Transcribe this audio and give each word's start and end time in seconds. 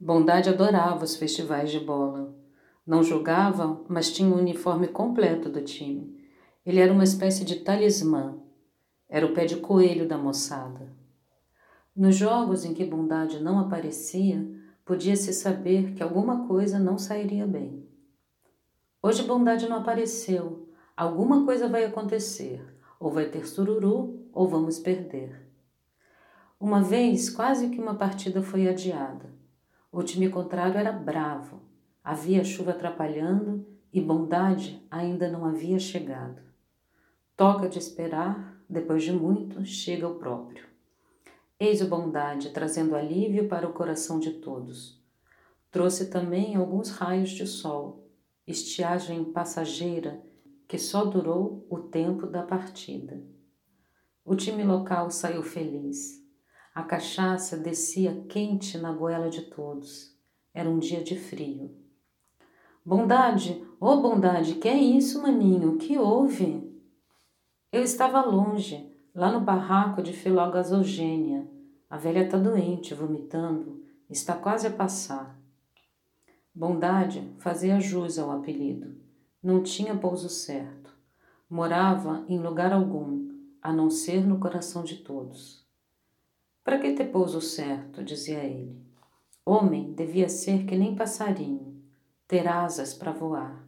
Bondade 0.00 0.48
adorava 0.48 1.04
os 1.04 1.16
festivais 1.16 1.72
de 1.72 1.80
bola. 1.80 2.32
Não 2.86 3.02
jogava, 3.02 3.84
mas 3.88 4.12
tinha 4.12 4.32
o 4.32 4.38
uniforme 4.38 4.86
completo 4.86 5.48
do 5.48 5.60
time. 5.60 6.16
Ele 6.64 6.78
era 6.78 6.92
uma 6.92 7.02
espécie 7.02 7.44
de 7.44 7.56
talismã. 7.56 8.38
Era 9.08 9.26
o 9.26 9.34
pé 9.34 9.44
de 9.44 9.56
coelho 9.56 10.06
da 10.06 10.16
moçada. 10.16 10.92
Nos 11.96 12.14
jogos 12.14 12.64
em 12.64 12.74
que 12.74 12.84
Bondade 12.84 13.40
não 13.40 13.58
aparecia, 13.58 14.48
podia-se 14.84 15.32
saber 15.32 15.94
que 15.94 16.02
alguma 16.02 16.46
coisa 16.46 16.78
não 16.78 16.96
sairia 16.96 17.44
bem. 17.44 17.84
Hoje 19.02 19.24
Bondade 19.24 19.68
não 19.68 19.78
apareceu. 19.78 20.68
Alguma 20.96 21.44
coisa 21.44 21.68
vai 21.68 21.84
acontecer. 21.84 22.64
Ou 23.00 23.10
vai 23.10 23.28
ter 23.28 23.48
sururu, 23.48 24.28
ou 24.32 24.46
vamos 24.46 24.78
perder. 24.78 25.50
Uma 26.60 26.82
vez, 26.82 27.28
quase 27.28 27.68
que 27.68 27.80
uma 27.80 27.96
partida 27.96 28.42
foi 28.42 28.68
adiada. 28.68 29.37
O 29.90 30.02
time 30.02 30.28
contrário 30.28 30.76
era 30.76 30.92
bravo. 30.92 31.62
Havia 32.04 32.44
chuva 32.44 32.72
atrapalhando 32.72 33.66
e 33.92 34.00
Bondade 34.00 34.86
ainda 34.90 35.30
não 35.30 35.44
havia 35.44 35.78
chegado. 35.78 36.42
Toca 37.36 37.68
de 37.68 37.78
esperar, 37.78 38.60
depois 38.68 39.02
de 39.02 39.12
muito, 39.12 39.64
chega 39.64 40.08
o 40.08 40.16
próprio. 40.16 40.66
Eis 41.58 41.80
o 41.80 41.88
Bondade 41.88 42.50
trazendo 42.50 42.94
alívio 42.94 43.48
para 43.48 43.66
o 43.68 43.72
coração 43.72 44.20
de 44.20 44.34
todos. 44.34 45.02
Trouxe 45.70 46.10
também 46.10 46.54
alguns 46.54 46.90
raios 46.90 47.30
de 47.30 47.46
sol, 47.46 48.08
estiagem 48.46 49.24
passageira 49.24 50.22
que 50.68 50.78
só 50.78 51.04
durou 51.04 51.66
o 51.70 51.78
tempo 51.78 52.26
da 52.26 52.42
partida. 52.42 53.22
O 54.24 54.36
time 54.36 54.62
local 54.62 55.10
saiu 55.10 55.42
feliz. 55.42 56.22
A 56.78 56.84
cachaça 56.84 57.56
descia 57.56 58.24
quente 58.28 58.78
na 58.78 58.92
goela 58.92 59.28
de 59.28 59.42
todos. 59.42 60.16
Era 60.54 60.70
um 60.70 60.78
dia 60.78 61.02
de 61.02 61.18
frio. 61.18 61.76
Bondade, 62.86 63.60
ô 63.80 63.86
oh 63.86 64.00
bondade, 64.00 64.54
que 64.54 64.68
é 64.68 64.78
isso, 64.78 65.20
maninho? 65.20 65.76
Que 65.76 65.98
houve? 65.98 66.72
Eu 67.72 67.82
estava 67.82 68.24
longe, 68.24 68.94
lá 69.12 69.32
no 69.32 69.40
barraco 69.40 70.00
de 70.00 70.12
Filó 70.12 70.48
Gasogênia. 70.52 71.50
A 71.90 71.96
velha 71.96 72.24
está 72.24 72.38
doente, 72.38 72.94
vomitando, 72.94 73.82
está 74.08 74.36
quase 74.36 74.68
a 74.68 74.70
passar. 74.70 75.36
Bondade 76.54 77.28
fazia 77.40 77.80
jus 77.80 78.20
ao 78.20 78.30
apelido. 78.30 78.94
Não 79.42 79.64
tinha 79.64 79.98
pouso 79.98 80.28
certo. 80.28 80.96
Morava 81.50 82.24
em 82.28 82.38
lugar 82.38 82.72
algum, 82.72 83.32
a 83.60 83.72
não 83.72 83.90
ser 83.90 84.24
no 84.24 84.38
coração 84.38 84.84
de 84.84 84.98
todos. 84.98 85.66
Para 86.68 86.78
que 86.78 86.92
ter 86.92 87.06
pouso 87.06 87.40
certo? 87.40 88.04
dizia 88.04 88.40
ele. 88.40 88.76
Homem 89.42 89.94
devia 89.94 90.28
ser 90.28 90.66
que 90.66 90.76
nem 90.76 90.94
passarinho, 90.94 91.82
ter 92.26 92.46
asas 92.46 92.92
para 92.92 93.10
voar. 93.10 93.66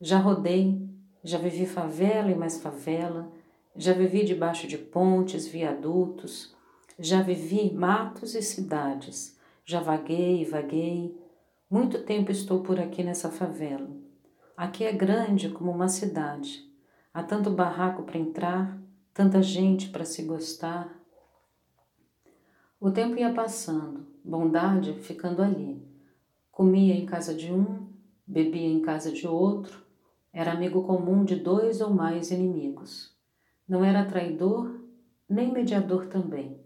Já 0.00 0.20
rodei, 0.20 0.80
já 1.24 1.38
vivi 1.38 1.66
favela 1.66 2.30
e 2.30 2.36
mais 2.36 2.62
favela, 2.62 3.32
já 3.74 3.92
vivi 3.92 4.24
debaixo 4.24 4.68
de 4.68 4.78
pontes, 4.78 5.48
viadutos, 5.48 6.54
já 6.96 7.20
vivi 7.20 7.74
matos 7.74 8.36
e 8.36 8.42
cidades, 8.42 9.36
já 9.64 9.80
vaguei 9.80 10.42
e 10.42 10.44
vaguei. 10.44 11.20
Muito 11.68 12.04
tempo 12.04 12.30
estou 12.30 12.60
por 12.60 12.78
aqui 12.78 13.02
nessa 13.02 13.28
favela. 13.28 13.90
Aqui 14.56 14.84
é 14.84 14.92
grande 14.92 15.48
como 15.48 15.72
uma 15.72 15.88
cidade. 15.88 16.64
Há 17.12 17.24
tanto 17.24 17.50
barraco 17.50 18.04
para 18.04 18.20
entrar, 18.20 18.80
tanta 19.12 19.42
gente 19.42 19.88
para 19.88 20.04
se 20.04 20.22
gostar. 20.22 20.99
O 22.82 22.90
tempo 22.90 23.18
ia 23.18 23.34
passando, 23.34 24.06
bondade 24.24 24.94
ficando 25.02 25.42
ali. 25.42 25.86
Comia 26.50 26.94
em 26.94 27.04
casa 27.04 27.34
de 27.34 27.52
um, 27.52 27.86
bebia 28.26 28.66
em 28.66 28.80
casa 28.80 29.12
de 29.12 29.28
outro, 29.28 29.84
era 30.32 30.52
amigo 30.52 30.82
comum 30.84 31.22
de 31.22 31.36
dois 31.36 31.82
ou 31.82 31.90
mais 31.90 32.30
inimigos. 32.30 33.14
Não 33.68 33.84
era 33.84 34.06
traidor, 34.06 34.80
nem 35.28 35.52
mediador 35.52 36.06
também. 36.06 36.58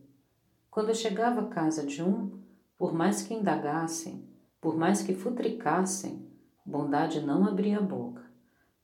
Quando 0.71 0.95
chegava 0.95 1.41
à 1.41 1.47
casa 1.49 1.85
de 1.85 2.01
um, 2.01 2.39
por 2.79 2.95
mais 2.95 3.23
que 3.23 3.35
indagassem, 3.35 4.25
por 4.61 4.77
mais 4.77 5.03
que 5.03 5.15
futricassem, 5.15 6.31
bondade 6.65 7.21
não 7.21 7.45
abria 7.45 7.79
a 7.79 7.83
boca. 7.83 8.23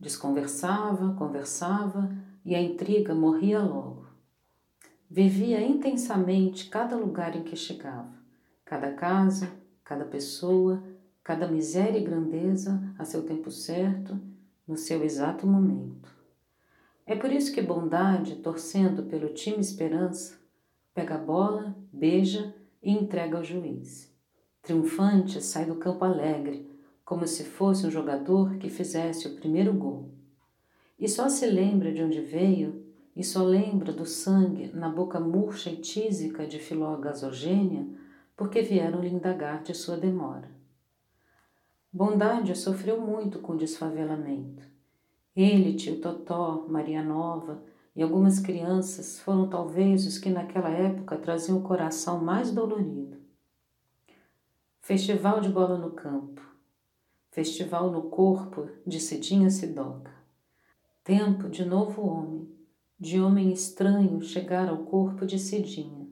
Desconversava, 0.00 1.14
conversava 1.14 2.10
e 2.44 2.56
a 2.56 2.60
intriga 2.60 3.14
morria 3.14 3.60
logo. 3.60 3.99
Vivia 5.12 5.60
intensamente 5.60 6.70
cada 6.70 6.96
lugar 6.96 7.34
em 7.34 7.42
que 7.42 7.56
chegava, 7.56 8.14
cada 8.64 8.92
casa, 8.92 9.50
cada 9.82 10.04
pessoa, 10.04 10.84
cada 11.24 11.48
miséria 11.48 11.98
e 11.98 12.04
grandeza 12.04 12.80
a 12.96 13.04
seu 13.04 13.24
tempo 13.24 13.50
certo, 13.50 14.16
no 14.68 14.76
seu 14.76 15.02
exato 15.02 15.48
momento. 15.48 16.08
É 17.04 17.16
por 17.16 17.32
isso 17.32 17.52
que 17.52 17.60
Bondade, 17.60 18.36
torcendo 18.36 19.02
pelo 19.02 19.34
time 19.34 19.58
Esperança, 19.58 20.38
pega 20.94 21.16
a 21.16 21.18
bola, 21.18 21.76
beija 21.92 22.54
e 22.80 22.92
entrega 22.92 23.36
ao 23.36 23.42
juiz. 23.42 24.14
Triunfante, 24.62 25.42
sai 25.42 25.64
do 25.64 25.74
campo 25.74 26.04
alegre, 26.04 26.70
como 27.04 27.26
se 27.26 27.42
fosse 27.42 27.84
um 27.84 27.90
jogador 27.90 28.58
que 28.58 28.70
fizesse 28.70 29.26
o 29.26 29.34
primeiro 29.34 29.72
gol. 29.72 30.14
E 30.96 31.08
só 31.08 31.28
se 31.28 31.46
lembra 31.46 31.92
de 31.92 32.00
onde 32.00 32.20
veio 32.20 32.89
e 33.14 33.24
só 33.24 33.42
lembra 33.42 33.92
do 33.92 34.06
sangue 34.06 34.70
na 34.74 34.88
boca 34.88 35.18
murcha 35.18 35.70
e 35.70 35.76
tísica 35.76 36.46
de 36.46 36.58
Filó 36.58 36.96
gasogênia 36.96 37.86
porque 38.36 38.62
vieram 38.62 39.00
lhe 39.00 39.10
indagar 39.10 39.62
de 39.62 39.74
sua 39.74 39.96
demora. 39.96 40.50
Bondade 41.92 42.56
sofreu 42.56 43.00
muito 43.00 43.40
com 43.40 43.54
o 43.54 43.56
desfavelamento. 43.56 44.62
Ele, 45.34 45.74
tio 45.74 46.00
Totó, 46.00 46.66
Maria 46.68 47.02
Nova 47.02 47.62
e 47.94 48.02
algumas 48.02 48.38
crianças 48.38 49.18
foram 49.20 49.48
talvez 49.48 50.06
os 50.06 50.16
que 50.16 50.30
naquela 50.30 50.70
época 50.70 51.18
traziam 51.18 51.58
o 51.58 51.62
coração 51.62 52.22
mais 52.22 52.52
dolorido. 52.52 53.18
Festival 54.80 55.40
de 55.40 55.48
bola 55.48 55.76
no 55.76 55.90
campo. 55.90 56.40
Festival 57.30 57.90
no 57.90 58.02
corpo 58.02 58.68
de 58.86 58.98
Cidinha 58.98 59.50
Sidoca. 59.50 60.12
Tempo 61.04 61.48
de 61.48 61.64
novo 61.64 62.06
homem, 62.06 62.48
de 63.00 63.18
homem 63.18 63.50
estranho 63.50 64.20
chegar 64.20 64.68
ao 64.68 64.84
corpo 64.84 65.24
de 65.24 65.38
Cidinha. 65.38 66.06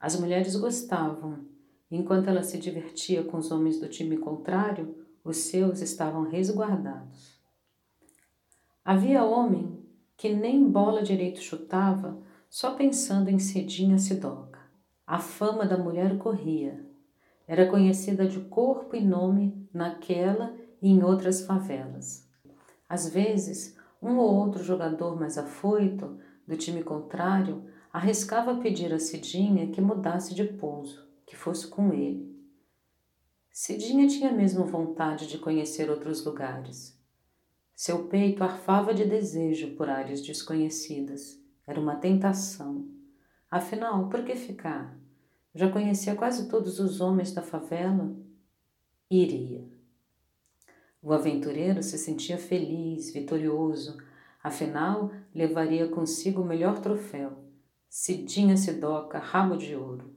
As 0.00 0.18
mulheres 0.18 0.56
gostavam, 0.56 1.46
enquanto 1.88 2.28
ela 2.28 2.42
se 2.42 2.58
divertia 2.58 3.22
com 3.22 3.36
os 3.36 3.52
homens 3.52 3.78
do 3.78 3.88
time 3.88 4.18
contrário, 4.18 4.96
os 5.22 5.36
seus 5.36 5.80
estavam 5.80 6.28
resguardados. 6.28 7.38
Havia 8.84 9.24
homem 9.24 9.78
que 10.16 10.34
nem 10.34 10.68
bola 10.68 11.02
direito 11.02 11.40
chutava, 11.40 12.20
só 12.50 12.74
pensando 12.74 13.28
em 13.30 13.38
Cidinha 13.38 13.98
Sidoca. 13.98 14.58
A 15.06 15.20
fama 15.20 15.64
da 15.64 15.78
mulher 15.78 16.18
corria. 16.18 16.84
Era 17.46 17.70
conhecida 17.70 18.26
de 18.26 18.40
corpo 18.40 18.96
e 18.96 19.00
nome 19.00 19.68
naquela 19.72 20.52
e 20.82 20.90
em 20.90 21.04
outras 21.04 21.42
favelas. 21.42 22.28
Às 22.88 23.08
vezes, 23.08 23.77
um 24.00 24.16
ou 24.16 24.34
outro 24.34 24.62
jogador 24.62 25.18
mais 25.18 25.36
afoito 25.36 26.18
do 26.46 26.56
time 26.56 26.82
contrário 26.82 27.64
arriscava 27.92 28.56
pedir 28.56 28.92
a 28.92 28.98
Cidinha 28.98 29.70
que 29.70 29.80
mudasse 29.80 30.34
de 30.34 30.44
pouso, 30.44 31.08
que 31.26 31.36
fosse 31.36 31.66
com 31.66 31.92
ele. 31.92 32.28
Cidinha 33.50 34.06
tinha 34.06 34.30
mesmo 34.30 34.64
vontade 34.64 35.26
de 35.26 35.38
conhecer 35.38 35.90
outros 35.90 36.24
lugares. 36.24 36.96
Seu 37.74 38.06
peito 38.08 38.44
arfava 38.44 38.94
de 38.94 39.04
desejo 39.04 39.74
por 39.74 39.88
áreas 39.88 40.20
desconhecidas. 40.20 41.40
Era 41.66 41.80
uma 41.80 41.96
tentação. 41.96 42.88
Afinal, 43.50 44.08
por 44.08 44.24
que 44.24 44.36
ficar? 44.36 44.98
Já 45.54 45.70
conhecia 45.70 46.14
quase 46.14 46.48
todos 46.48 46.78
os 46.78 47.00
homens 47.00 47.32
da 47.32 47.42
favela? 47.42 48.14
Iria. 49.10 49.77
O 51.00 51.12
aventureiro 51.12 51.82
se 51.82 51.96
sentia 51.96 52.36
feliz, 52.36 53.12
vitorioso, 53.12 53.96
afinal 54.42 55.12
levaria 55.32 55.88
consigo 55.88 56.42
o 56.42 56.44
melhor 56.44 56.80
troféu, 56.80 57.44
Cidinha 57.88 58.56
Sidoca, 58.56 59.18
rabo 59.18 59.56
de 59.56 59.76
ouro. 59.76 60.12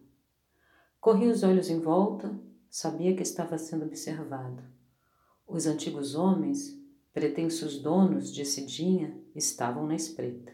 Corria 1.00 1.32
os 1.32 1.44
olhos 1.44 1.70
em 1.70 1.80
volta, 1.80 2.38
sabia 2.70 3.16
que 3.16 3.22
estava 3.24 3.58
sendo 3.58 3.86
observado. 3.86 4.64
Os 5.48 5.68
antigos 5.68 6.16
homens, 6.16 6.78
pretensos 7.14 7.80
donos 7.80 8.34
de 8.34 8.44
Cidinha, 8.44 9.16
estavam 9.36 9.86
na 9.86 9.96
espreita. 9.96 10.52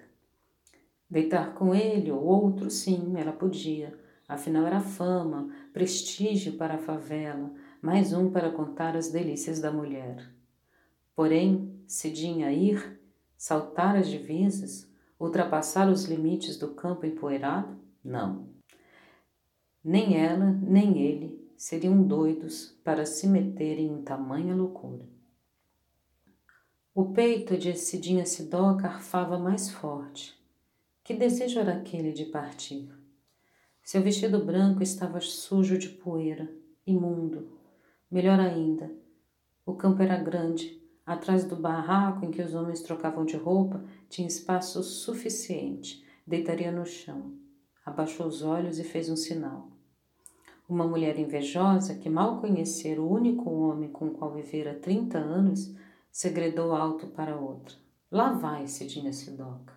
Deitar 1.09 1.53
com 1.53 1.73
ele 1.73 2.11
ou 2.11 2.23
outro, 2.23 2.69
sim, 2.69 3.13
ela 3.15 3.31
podia, 3.31 3.97
afinal 4.27 4.67
era 4.67 4.81
fama, 4.81 5.49
prestígio 5.71 6.57
para 6.57 6.75
a 6.75 6.79
favela, 6.79 7.53
mais 7.81 8.13
um 8.13 8.31
para 8.31 8.51
contar 8.51 8.95
as 8.95 9.09
delícias 9.09 9.59
da 9.59 9.71
mulher. 9.71 10.31
Porém, 11.15 11.81
Cidinha 11.87 12.51
ir, 12.51 12.99
saltar 13.37 13.95
as 13.95 14.09
divisas, 14.09 14.91
ultrapassar 15.19 15.89
os 15.89 16.05
limites 16.05 16.57
do 16.57 16.73
campo 16.73 17.05
empoeirado? 17.05 17.77
Não. 18.03 18.47
Nem 19.83 20.17
ela, 20.17 20.45
nem 20.45 20.99
ele 20.99 21.47
seriam 21.57 22.01
doidos 22.03 22.77
para 22.83 23.05
se 23.05 23.27
meterem 23.27 23.87
em 23.87 24.01
tamanha 24.01 24.55
loucura. 24.55 25.05
O 26.93 27.13
peito 27.13 27.57
de 27.57 27.75
Cidinha 27.75 28.25
Sidoca 28.25 28.87
arfava 28.87 29.37
mais 29.37 29.69
forte. 29.69 30.35
Que 31.03 31.13
desejo 31.13 31.59
era 31.59 31.77
aquele 31.77 32.11
de 32.11 32.25
partir? 32.25 32.89
Seu 33.83 34.01
vestido 34.01 34.43
branco 34.43 34.83
estava 34.83 35.21
sujo 35.21 35.77
de 35.77 35.89
poeira, 35.89 36.51
imundo. 36.85 37.57
Melhor 38.09 38.39
ainda, 38.39 38.89
o 39.65 39.75
campo 39.75 40.01
era 40.01 40.15
grande. 40.15 40.81
Atrás 41.05 41.43
do 41.43 41.55
barraco 41.55 42.25
em 42.25 42.31
que 42.31 42.41
os 42.41 42.53
homens 42.53 42.81
trocavam 42.81 43.25
de 43.25 43.35
roupa 43.35 43.83
tinha 44.09 44.27
espaço 44.27 44.81
suficiente. 44.81 46.05
Deitaria 46.25 46.71
no 46.71 46.85
chão. 46.85 47.33
Abaixou 47.85 48.27
os 48.27 48.41
olhos 48.41 48.79
e 48.79 48.83
fez 48.83 49.09
um 49.09 49.15
sinal. 49.15 49.69
Uma 50.69 50.87
mulher 50.87 51.17
invejosa, 51.17 51.95
que 51.95 52.09
mal 52.09 52.41
conhecera 52.41 53.01
o 53.01 53.09
único 53.09 53.49
homem 53.49 53.89
com 53.89 54.07
o 54.07 54.11
qual 54.11 54.33
vivera 54.33 54.73
trinta 54.73 55.17
anos, 55.17 55.73
segredou 56.11 56.73
alto 56.73 57.07
para 57.07 57.37
outra. 57.37 57.75
Lá 58.11 58.33
vai, 58.33 58.67
Cidinha 58.67 59.13
Sidoca. 59.13 59.76